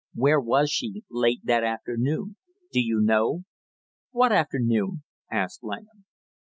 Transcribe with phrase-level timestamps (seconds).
[0.15, 2.35] "Where was she late that afternoon,
[2.71, 3.43] do you know?"
[4.09, 6.05] "What afternoon?" asked Langham.